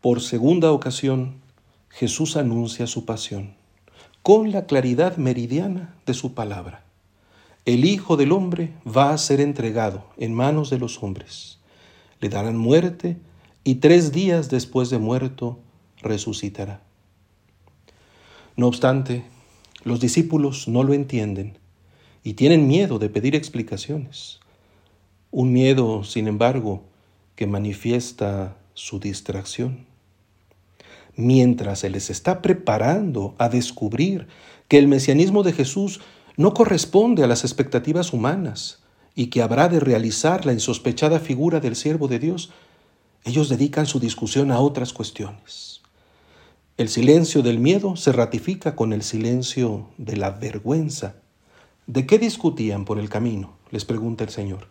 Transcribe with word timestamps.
Por 0.00 0.20
segunda 0.20 0.72
ocasión, 0.72 1.40
Jesús 1.88 2.36
anuncia 2.36 2.86
su 2.86 3.04
pasión 3.04 3.54
con 4.26 4.50
la 4.50 4.66
claridad 4.66 5.18
meridiana 5.18 5.94
de 6.04 6.12
su 6.12 6.34
palabra. 6.34 6.82
El 7.64 7.84
Hijo 7.84 8.16
del 8.16 8.32
Hombre 8.32 8.72
va 8.84 9.12
a 9.12 9.18
ser 9.18 9.40
entregado 9.40 10.04
en 10.16 10.34
manos 10.34 10.68
de 10.68 10.80
los 10.80 11.00
hombres. 11.00 11.60
Le 12.20 12.28
darán 12.28 12.56
muerte 12.56 13.18
y 13.62 13.76
tres 13.76 14.10
días 14.10 14.50
después 14.50 14.90
de 14.90 14.98
muerto 14.98 15.60
resucitará. 16.02 16.80
No 18.56 18.66
obstante, 18.66 19.22
los 19.84 20.00
discípulos 20.00 20.66
no 20.66 20.82
lo 20.82 20.92
entienden 20.92 21.56
y 22.24 22.34
tienen 22.34 22.66
miedo 22.66 22.98
de 22.98 23.08
pedir 23.08 23.36
explicaciones. 23.36 24.40
Un 25.30 25.52
miedo, 25.52 26.02
sin 26.02 26.26
embargo, 26.26 26.82
que 27.36 27.46
manifiesta 27.46 28.56
su 28.76 29.00
distracción. 29.00 29.86
Mientras 31.16 31.80
se 31.80 31.90
les 31.90 32.10
está 32.10 32.42
preparando 32.42 33.34
a 33.38 33.48
descubrir 33.48 34.28
que 34.68 34.78
el 34.78 34.86
mesianismo 34.86 35.42
de 35.42 35.54
Jesús 35.54 36.00
no 36.36 36.52
corresponde 36.52 37.24
a 37.24 37.26
las 37.26 37.42
expectativas 37.42 38.12
humanas 38.12 38.82
y 39.14 39.28
que 39.28 39.40
habrá 39.40 39.68
de 39.68 39.80
realizar 39.80 40.44
la 40.44 40.52
insospechada 40.52 41.18
figura 41.18 41.58
del 41.58 41.74
siervo 41.74 42.06
de 42.06 42.18
Dios, 42.18 42.50
ellos 43.24 43.48
dedican 43.48 43.86
su 43.86 43.98
discusión 43.98 44.52
a 44.52 44.60
otras 44.60 44.92
cuestiones. 44.92 45.80
El 46.76 46.90
silencio 46.90 47.42
del 47.42 47.58
miedo 47.58 47.96
se 47.96 48.12
ratifica 48.12 48.76
con 48.76 48.92
el 48.92 49.02
silencio 49.02 49.88
de 49.96 50.18
la 50.18 50.30
vergüenza. 50.32 51.16
¿De 51.86 52.06
qué 52.06 52.18
discutían 52.18 52.84
por 52.84 52.98
el 52.98 53.08
camino? 53.08 53.56
les 53.70 53.86
pregunta 53.86 54.22
el 54.22 54.30
Señor. 54.30 54.68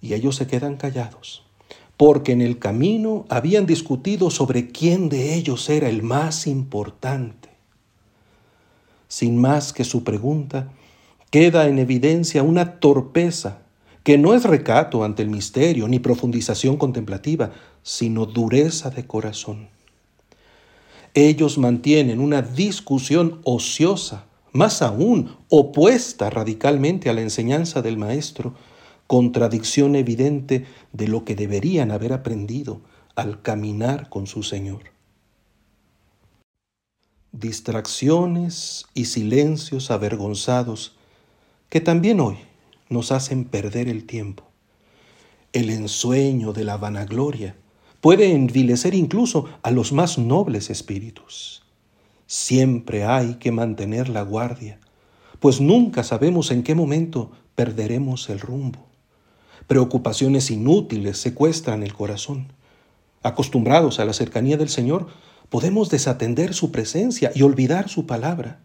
Y 0.00 0.14
ellos 0.14 0.36
se 0.36 0.46
quedan 0.46 0.76
callados 0.76 1.44
porque 1.96 2.32
en 2.32 2.40
el 2.40 2.58
camino 2.58 3.26
habían 3.28 3.66
discutido 3.66 4.30
sobre 4.30 4.68
quién 4.68 5.08
de 5.08 5.34
ellos 5.34 5.68
era 5.68 5.88
el 5.88 6.02
más 6.02 6.46
importante. 6.46 7.50
Sin 9.08 9.36
más 9.36 9.72
que 9.72 9.84
su 9.84 10.04
pregunta, 10.04 10.72
queda 11.30 11.68
en 11.68 11.78
evidencia 11.78 12.42
una 12.42 12.80
torpeza 12.80 13.58
que 14.04 14.18
no 14.18 14.34
es 14.34 14.44
recato 14.44 15.04
ante 15.04 15.22
el 15.22 15.28
misterio 15.28 15.86
ni 15.86 15.98
profundización 15.98 16.76
contemplativa, 16.76 17.52
sino 17.82 18.26
dureza 18.26 18.90
de 18.90 19.06
corazón. 19.06 19.68
Ellos 21.14 21.58
mantienen 21.58 22.20
una 22.20 22.42
discusión 22.42 23.40
ociosa, 23.44 24.24
más 24.52 24.82
aún 24.82 25.36
opuesta 25.48 26.30
radicalmente 26.30 27.10
a 27.10 27.12
la 27.12 27.20
enseñanza 27.20 27.82
del 27.82 27.96
Maestro, 27.96 28.54
contradicción 29.06 29.96
evidente 29.96 30.66
de 30.92 31.08
lo 31.08 31.24
que 31.24 31.34
deberían 31.34 31.90
haber 31.90 32.12
aprendido 32.12 32.80
al 33.14 33.42
caminar 33.42 34.08
con 34.08 34.26
su 34.26 34.42
Señor. 34.42 34.84
Distracciones 37.32 38.86
y 38.94 39.06
silencios 39.06 39.90
avergonzados 39.90 40.96
que 41.68 41.80
también 41.80 42.20
hoy 42.20 42.36
nos 42.90 43.12
hacen 43.12 43.44
perder 43.44 43.88
el 43.88 44.04
tiempo. 44.04 44.44
El 45.52 45.70
ensueño 45.70 46.52
de 46.52 46.64
la 46.64 46.76
vanagloria 46.76 47.56
puede 48.00 48.32
envilecer 48.32 48.94
incluso 48.94 49.48
a 49.62 49.70
los 49.70 49.92
más 49.92 50.18
nobles 50.18 50.70
espíritus. 50.70 51.62
Siempre 52.26 53.04
hay 53.04 53.34
que 53.34 53.52
mantener 53.52 54.08
la 54.08 54.22
guardia, 54.22 54.78
pues 55.40 55.60
nunca 55.60 56.02
sabemos 56.02 56.50
en 56.50 56.62
qué 56.62 56.74
momento 56.74 57.30
perderemos 57.54 58.28
el 58.28 58.40
rumbo. 58.40 58.91
Preocupaciones 59.66 60.50
inútiles 60.50 61.18
secuestran 61.18 61.82
el 61.82 61.94
corazón. 61.94 62.52
Acostumbrados 63.22 64.00
a 64.00 64.04
la 64.04 64.12
cercanía 64.12 64.56
del 64.56 64.68
Señor, 64.68 65.06
podemos 65.48 65.90
desatender 65.90 66.54
su 66.54 66.72
presencia 66.72 67.30
y 67.34 67.42
olvidar 67.42 67.88
su 67.88 68.06
palabra. 68.06 68.58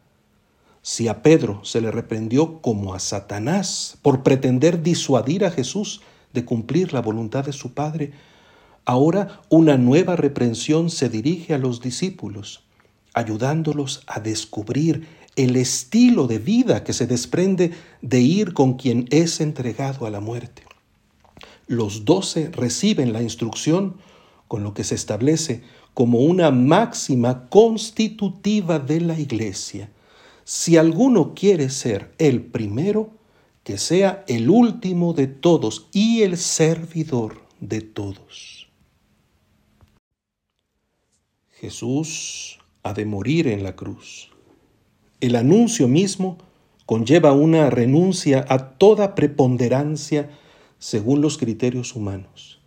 Si 0.82 1.08
a 1.08 1.22
Pedro 1.22 1.64
se 1.64 1.82
le 1.82 1.92
reprendió 1.92 2.62
como 2.62 2.94
a 2.94 3.00
Satanás 3.00 3.98
por 4.02 4.24
pretender 4.24 4.82
disuadir 4.82 5.46
a 5.46 5.52
Jesús 5.52 6.02
de 6.34 6.46
cumplir 6.46 6.94
la 6.94 7.02
voluntad 7.02 7.46
de 7.46 7.54
su 7.54 7.74
Padre, 7.74 8.14
ahora 8.86 9.42
una 9.50 9.78
nueva 9.78 10.16
reprensión 10.16 10.90
se 10.90 11.10
dirige 11.10 11.54
a 11.54 11.58
los 11.58 11.82
discípulos, 11.82 12.64
ayudándolos 13.14 14.02
a 14.08 14.20
descubrir 14.20 15.08
el 15.36 15.56
estilo 15.58 16.26
de 16.26 16.40
vida 16.40 16.84
que 16.84 16.94
se 16.94 17.06
desprende 17.06 17.72
de 18.02 18.22
ir 18.22 18.54
con 18.54 18.74
quien 18.74 19.08
es 19.12 19.42
entregado 19.42 20.08
a 20.08 20.10
la 20.10 20.22
muerte 20.22 20.67
los 21.68 22.06
doce 22.06 22.50
reciben 22.50 23.14
la 23.14 23.22
instrucción 23.22 23.98
con 24.48 24.64
lo 24.64 24.74
que 24.74 24.84
se 24.84 24.96
establece 24.96 25.64
como 25.94 26.20
una 26.20 26.52
máxima 26.52 27.50
constitutiva 27.50 28.80
de 28.80 29.02
la 29.02 29.20
iglesia. 29.20 29.92
Si 30.44 30.78
alguno 30.78 31.34
quiere 31.34 31.70
ser 31.70 32.14
el 32.18 32.42
primero, 32.42 33.12
que 33.64 33.78
sea 33.78 34.24
el 34.28 34.50
último 34.50 35.14
de 35.14 35.28
todos 35.28 35.90
y 35.92 36.22
el 36.22 36.38
servidor 36.38 37.42
de 37.60 37.82
todos. 37.82 38.70
Jesús 41.60 42.60
ha 42.84 42.94
de 42.94 43.06
morir 43.06 43.48
en 43.48 43.64
la 43.64 43.76
cruz. 43.76 44.30
El 45.20 45.36
anuncio 45.36 45.88
mismo 45.88 46.38
conlleva 46.86 47.34
una 47.34 47.70
renuncia 47.70 48.46
a 48.48 48.78
toda 48.78 49.16
preponderancia 49.16 50.30
según 50.80 51.22
los 51.22 51.38
criterios 51.38 51.96
humanos. 51.96 52.60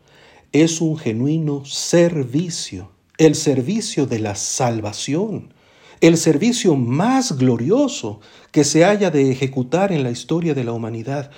Es 0.52 0.80
un 0.80 0.98
genuino 0.98 1.64
servicio, 1.64 2.90
el 3.18 3.34
servicio 3.34 4.06
de 4.06 4.18
la 4.18 4.34
salvación, 4.34 5.52
el 6.00 6.16
servicio 6.16 6.76
más 6.76 7.36
glorioso 7.36 8.20
que 8.52 8.64
se 8.64 8.84
haya 8.84 9.10
de 9.10 9.30
ejecutar 9.30 9.92
en 9.92 10.02
la 10.02 10.10
historia 10.10 10.54
de 10.54 10.64
la 10.64 10.72
humanidad, 10.72 11.30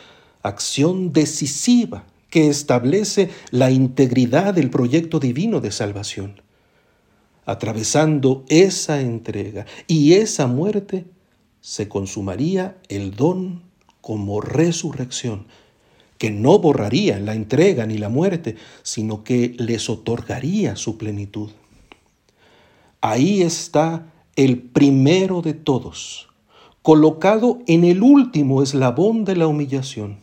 acción 0.42 1.12
decisiva 1.12 2.06
que 2.30 2.48
establece 2.48 3.30
la 3.50 3.70
integridad 3.70 4.54
del 4.54 4.70
proyecto 4.70 5.20
divino 5.20 5.60
de 5.60 5.70
salvación. 5.70 6.40
Atravesando 7.44 8.44
esa 8.48 9.00
entrega 9.00 9.66
y 9.86 10.14
esa 10.14 10.46
muerte, 10.46 11.04
se 11.60 11.88
consumaría 11.88 12.78
el 12.88 13.14
don 13.14 13.62
como 14.00 14.40
resurrección, 14.40 15.46
que 16.22 16.30
no 16.30 16.60
borraría 16.60 17.18
la 17.18 17.34
entrega 17.34 17.84
ni 17.84 17.98
la 17.98 18.08
muerte, 18.08 18.54
sino 18.84 19.24
que 19.24 19.56
les 19.58 19.90
otorgaría 19.90 20.76
su 20.76 20.96
plenitud. 20.96 21.50
Ahí 23.00 23.42
está 23.42 24.06
el 24.36 24.62
primero 24.62 25.42
de 25.42 25.52
todos, 25.52 26.28
colocado 26.80 27.58
en 27.66 27.82
el 27.82 28.04
último 28.04 28.62
eslabón 28.62 29.24
de 29.24 29.34
la 29.34 29.48
humillación. 29.48 30.18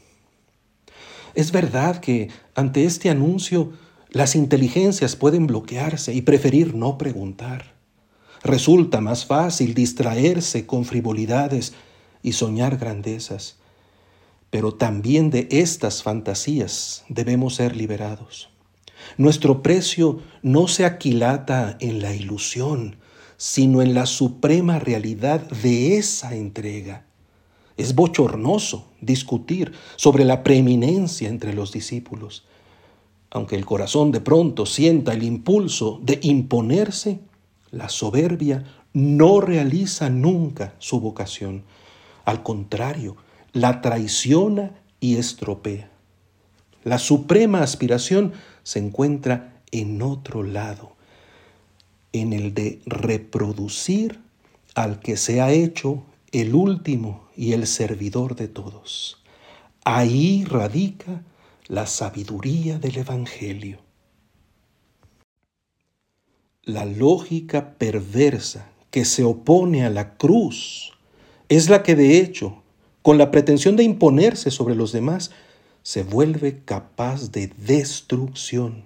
Es 1.35 1.51
verdad 1.51 1.99
que 1.99 2.29
ante 2.55 2.85
este 2.85 3.09
anuncio 3.09 3.73
las 4.09 4.37
inteligencias 4.37 5.17
pueden 5.17 5.47
bloquearse 5.47 6.13
y 6.13 6.21
preferir 6.21 6.75
no 6.75 6.97
preguntar. 6.97 7.73
Resulta 8.41 9.01
más 9.01 9.25
fácil 9.25 9.73
distraerse 9.73 10.65
con 10.65 10.85
frivolidades 10.85 11.73
y 12.23 12.31
soñar 12.31 12.77
grandezas 12.77 13.58
pero 14.49 14.73
también 14.73 15.29
de 15.29 15.47
estas 15.51 16.03
fantasías 16.03 17.03
debemos 17.09 17.55
ser 17.55 17.75
liberados. 17.75 18.49
Nuestro 19.17 19.61
precio 19.61 20.19
no 20.41 20.67
se 20.67 20.85
aquilata 20.85 21.77
en 21.79 22.01
la 22.01 22.13
ilusión, 22.15 22.97
sino 23.37 23.81
en 23.81 23.93
la 23.93 24.05
suprema 24.05 24.79
realidad 24.79 25.41
de 25.49 25.97
esa 25.97 26.35
entrega. 26.35 27.05
Es 27.77 27.95
bochornoso 27.95 28.87
discutir 28.99 29.71
sobre 29.95 30.25
la 30.25 30.43
preeminencia 30.43 31.29
entre 31.29 31.53
los 31.53 31.71
discípulos. 31.71 32.45
Aunque 33.31 33.55
el 33.55 33.65
corazón 33.65 34.11
de 34.11 34.19
pronto 34.19 34.65
sienta 34.65 35.13
el 35.13 35.23
impulso 35.23 35.99
de 36.03 36.19
imponerse, 36.21 37.19
la 37.71 37.87
soberbia 37.87 38.65
no 38.91 39.39
realiza 39.39 40.09
nunca 40.09 40.73
su 40.79 40.99
vocación. 40.99 41.63
Al 42.25 42.43
contrario, 42.43 43.15
la 43.53 43.81
traiciona 43.81 44.71
y 44.99 45.15
estropea. 45.17 45.89
La 46.83 46.97
suprema 46.97 47.61
aspiración 47.61 48.33
se 48.63 48.79
encuentra 48.79 49.61
en 49.71 50.01
otro 50.01 50.43
lado, 50.43 50.95
en 52.13 52.33
el 52.33 52.53
de 52.53 52.81
reproducir 52.85 54.19
al 54.75 54.99
que 54.99 55.17
se 55.17 55.41
ha 55.41 55.51
hecho 55.51 56.03
el 56.31 56.55
último 56.55 57.27
y 57.35 57.53
el 57.53 57.67
servidor 57.67 58.35
de 58.35 58.47
todos. 58.47 59.21
Ahí 59.83 60.45
radica 60.45 61.23
la 61.67 61.85
sabiduría 61.85 62.79
del 62.79 62.97
Evangelio. 62.97 63.79
La 66.63 66.85
lógica 66.85 67.73
perversa 67.77 68.69
que 68.91 69.05
se 69.05 69.23
opone 69.23 69.85
a 69.85 69.89
la 69.89 70.17
cruz 70.17 70.93
es 71.47 71.69
la 71.69 71.81
que 71.81 71.95
de 71.95 72.19
hecho 72.19 72.58
con 73.09 73.17
la 73.17 73.31
pretensión 73.31 73.75
de 73.75 73.83
imponerse 73.83 74.51
sobre 74.51 74.75
los 74.75 74.91
demás, 74.91 75.31
se 75.81 76.03
vuelve 76.03 76.61
capaz 76.63 77.31
de 77.31 77.47
destrucción. 77.57 78.83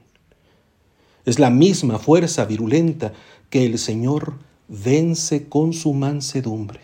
Es 1.26 1.40
la 1.40 1.50
misma 1.50 2.00
fuerza 2.00 2.46
virulenta 2.46 3.12
que 3.50 3.66
el 3.66 3.78
Señor 3.78 4.36
vence 4.70 5.50
con 5.50 5.74
su 5.74 5.92
mansedumbre. 5.92 6.80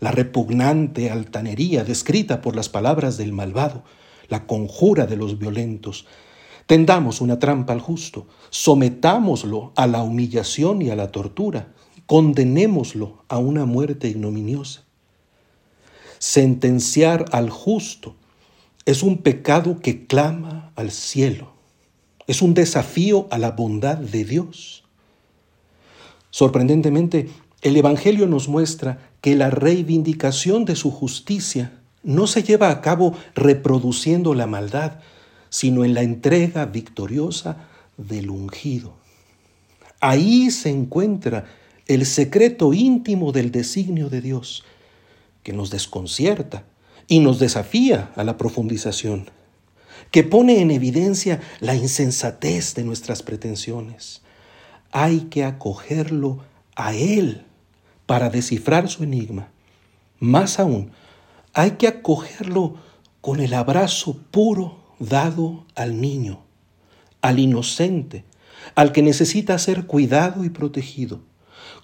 La 0.00 0.10
repugnante 0.10 1.12
altanería 1.12 1.84
descrita 1.84 2.40
por 2.40 2.56
las 2.56 2.68
palabras 2.68 3.16
del 3.16 3.32
malvado, 3.32 3.84
la 4.26 4.48
conjura 4.48 5.06
de 5.06 5.14
los 5.14 5.38
violentos. 5.38 6.08
Tendamos 6.66 7.20
una 7.20 7.38
trampa 7.38 7.74
al 7.74 7.80
justo, 7.80 8.26
sometámoslo 8.48 9.72
a 9.76 9.86
la 9.86 10.02
humillación 10.02 10.82
y 10.82 10.90
a 10.90 10.96
la 10.96 11.12
tortura, 11.12 11.68
condenémoslo 12.06 13.22
a 13.28 13.38
una 13.38 13.66
muerte 13.66 14.08
ignominiosa. 14.08 14.89
Sentenciar 16.20 17.24
al 17.32 17.48
justo 17.48 18.14
es 18.84 19.02
un 19.02 19.22
pecado 19.22 19.80
que 19.80 20.06
clama 20.06 20.70
al 20.76 20.90
cielo, 20.90 21.54
es 22.26 22.42
un 22.42 22.52
desafío 22.52 23.26
a 23.30 23.38
la 23.38 23.52
bondad 23.52 23.96
de 23.96 24.26
Dios. 24.26 24.84
Sorprendentemente, 26.28 27.30
el 27.62 27.74
Evangelio 27.74 28.26
nos 28.26 28.48
muestra 28.48 28.98
que 29.22 29.34
la 29.34 29.48
reivindicación 29.48 30.66
de 30.66 30.76
su 30.76 30.90
justicia 30.90 31.80
no 32.02 32.26
se 32.26 32.42
lleva 32.42 32.68
a 32.68 32.82
cabo 32.82 33.16
reproduciendo 33.34 34.34
la 34.34 34.46
maldad, 34.46 35.00
sino 35.48 35.86
en 35.86 35.94
la 35.94 36.02
entrega 36.02 36.66
victoriosa 36.66 37.66
del 37.96 38.28
ungido. 38.28 38.92
Ahí 40.00 40.50
se 40.50 40.68
encuentra 40.68 41.46
el 41.86 42.04
secreto 42.04 42.74
íntimo 42.74 43.32
del 43.32 43.50
designio 43.50 44.10
de 44.10 44.20
Dios, 44.20 44.64
que 45.42 45.52
nos 45.52 45.70
desconcierta 45.70 46.64
y 47.08 47.20
nos 47.20 47.38
desafía 47.38 48.12
a 48.16 48.24
la 48.24 48.36
profundización, 48.36 49.30
que 50.10 50.22
pone 50.22 50.60
en 50.60 50.70
evidencia 50.70 51.40
la 51.60 51.74
insensatez 51.74 52.74
de 52.74 52.84
nuestras 52.84 53.22
pretensiones. 53.22 54.22
Hay 54.92 55.22
que 55.22 55.44
acogerlo 55.44 56.38
a 56.76 56.94
Él 56.94 57.44
para 58.06 58.30
descifrar 58.30 58.88
su 58.88 59.04
enigma. 59.04 59.50
Más 60.18 60.58
aún, 60.58 60.92
hay 61.52 61.72
que 61.72 61.88
acogerlo 61.88 62.74
con 63.20 63.40
el 63.40 63.54
abrazo 63.54 64.16
puro 64.30 64.80
dado 64.98 65.64
al 65.74 66.00
niño, 66.00 66.40
al 67.22 67.38
inocente, 67.38 68.24
al 68.74 68.92
que 68.92 69.02
necesita 69.02 69.58
ser 69.58 69.86
cuidado 69.86 70.44
y 70.44 70.50
protegido. 70.50 71.20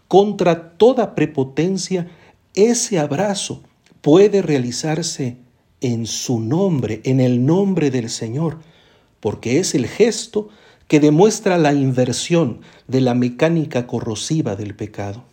Contra 0.08 0.76
toda 0.76 1.14
prepotencia, 1.14 2.08
ese 2.56 2.98
abrazo 2.98 3.62
puede 4.00 4.42
realizarse 4.42 5.36
en 5.80 6.06
su 6.06 6.40
nombre, 6.40 7.00
en 7.04 7.20
el 7.20 7.44
nombre 7.46 7.90
del 7.90 8.08
Señor, 8.10 8.58
porque 9.20 9.60
es 9.60 9.74
el 9.74 9.86
gesto 9.86 10.48
que 10.88 10.98
demuestra 10.98 11.58
la 11.58 11.72
inversión 11.72 12.60
de 12.88 13.00
la 13.00 13.14
mecánica 13.14 13.86
corrosiva 13.86 14.56
del 14.56 14.74
pecado. 14.74 15.24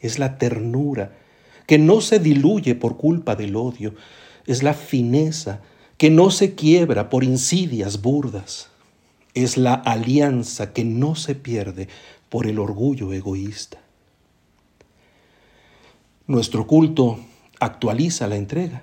Es 0.00 0.18
la 0.18 0.38
ternura 0.38 1.16
que 1.66 1.78
no 1.78 2.00
se 2.00 2.18
diluye 2.18 2.74
por 2.74 2.96
culpa 2.96 3.34
del 3.34 3.56
odio, 3.56 3.94
es 4.46 4.62
la 4.62 4.74
fineza 4.74 5.60
que 5.96 6.10
no 6.10 6.30
se 6.30 6.54
quiebra 6.54 7.10
por 7.10 7.24
insidias 7.24 8.00
burdas, 8.00 8.68
es 9.34 9.56
la 9.56 9.74
alianza 9.74 10.72
que 10.72 10.84
no 10.84 11.16
se 11.16 11.34
pierde 11.34 11.88
por 12.28 12.46
el 12.46 12.58
orgullo 12.58 13.12
egoísta. 13.12 13.80
Nuestro 16.28 16.66
culto 16.66 17.18
actualiza 17.58 18.26
la 18.26 18.36
entrega 18.36 18.82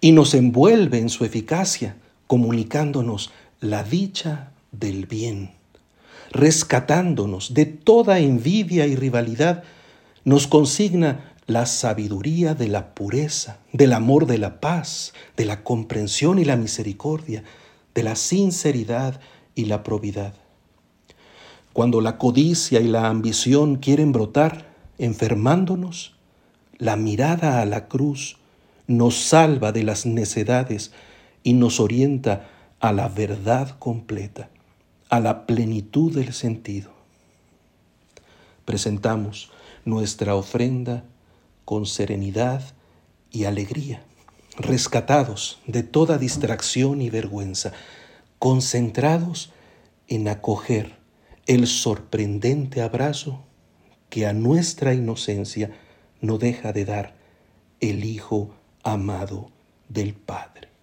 y 0.00 0.12
nos 0.12 0.32
envuelve 0.32 1.00
en 1.00 1.08
su 1.08 1.24
eficacia, 1.24 1.96
comunicándonos 2.28 3.32
la 3.58 3.82
dicha 3.82 4.52
del 4.70 5.06
bien, 5.06 5.50
rescatándonos 6.30 7.52
de 7.52 7.66
toda 7.66 8.20
envidia 8.20 8.86
y 8.86 8.94
rivalidad, 8.94 9.64
nos 10.24 10.46
consigna 10.46 11.32
la 11.48 11.66
sabiduría 11.66 12.54
de 12.54 12.68
la 12.68 12.94
pureza, 12.94 13.58
del 13.72 13.92
amor 13.92 14.26
de 14.26 14.38
la 14.38 14.60
paz, 14.60 15.14
de 15.36 15.46
la 15.46 15.64
comprensión 15.64 16.38
y 16.38 16.44
la 16.44 16.54
misericordia, 16.54 17.42
de 17.92 18.04
la 18.04 18.14
sinceridad 18.14 19.20
y 19.56 19.64
la 19.64 19.82
probidad. 19.82 20.34
Cuando 21.72 22.00
la 22.00 22.18
codicia 22.18 22.80
y 22.80 22.86
la 22.86 23.08
ambición 23.08 23.78
quieren 23.78 24.12
brotar, 24.12 24.72
enfermándonos, 24.98 26.14
la 26.78 26.96
mirada 26.96 27.60
a 27.60 27.66
la 27.66 27.88
cruz 27.88 28.36
nos 28.86 29.16
salva 29.16 29.72
de 29.72 29.82
las 29.82 30.06
necedades 30.06 30.92
y 31.42 31.54
nos 31.54 31.80
orienta 31.80 32.48
a 32.80 32.92
la 32.92 33.08
verdad 33.08 33.78
completa, 33.78 34.50
a 35.08 35.20
la 35.20 35.46
plenitud 35.46 36.14
del 36.14 36.32
sentido. 36.32 36.90
Presentamos 38.64 39.50
nuestra 39.84 40.34
ofrenda 40.34 41.04
con 41.64 41.86
serenidad 41.86 42.62
y 43.30 43.44
alegría, 43.44 44.02
rescatados 44.56 45.60
de 45.66 45.82
toda 45.82 46.18
distracción 46.18 47.00
y 47.00 47.10
vergüenza, 47.10 47.72
concentrados 48.38 49.52
en 50.08 50.28
acoger 50.28 50.96
el 51.46 51.66
sorprendente 51.66 52.82
abrazo 52.82 53.42
que 54.08 54.26
a 54.26 54.32
nuestra 54.32 54.94
inocencia 54.94 55.70
no 56.24 56.38
deja 56.38 56.72
de 56.72 56.86
dar 56.86 57.14
el 57.80 58.04
Hijo 58.04 58.54
amado 58.82 59.50
del 59.88 60.14
Padre. 60.14 60.73